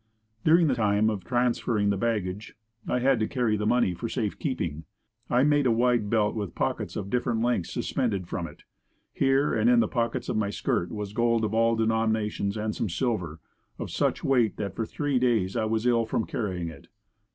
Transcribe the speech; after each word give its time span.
During 0.43 0.65
the 0.65 0.73
time 0.73 1.11
of 1.11 1.23
transferring 1.23 1.91
the 1.91 1.95
baggage, 1.95 2.55
I 2.87 2.97
had 2.97 3.19
to 3.19 3.27
carry 3.27 3.55
the 3.55 3.67
money 3.67 3.93
for 3.93 4.09
safe 4.09 4.39
keeping. 4.39 4.85
I 5.29 5.43
made 5.43 5.67
a 5.67 5.71
wide 5.71 6.09
belt 6.09 6.33
with 6.33 6.55
pockets 6.55 6.95
of 6.95 7.11
different 7.11 7.43
lengths 7.43 7.71
suspended 7.71 8.27
from 8.27 8.47
it. 8.47 8.63
Here, 9.13 9.53
and 9.53 9.69
in 9.69 9.79
the 9.79 9.87
pockets 9.87 10.27
of 10.27 10.35
my 10.37 10.49
skirt 10.49 10.91
was 10.91 11.13
gold 11.13 11.45
of 11.45 11.53
all 11.53 11.75
denominations 11.75 12.57
and 12.57 12.75
some 12.75 12.89
silver, 12.89 13.41
of 13.77 13.91
such 13.91 14.23
weight 14.23 14.57
that 14.57 14.75
for 14.75 14.87
three 14.87 15.19
days 15.19 15.55
I 15.55 15.65
was 15.65 15.85
ill 15.85 16.07
from 16.07 16.25
carrying 16.25 16.67
it. 16.69 16.87